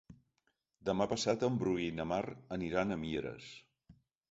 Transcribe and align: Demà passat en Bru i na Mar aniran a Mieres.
Demà 0.89 1.07
passat 1.11 1.45
en 1.49 1.59
Bru 1.61 1.75
i 1.85 1.91
na 1.99 2.07
Mar 2.13 2.23
aniran 2.59 2.99
a 2.99 3.01
Mieres. 3.05 3.55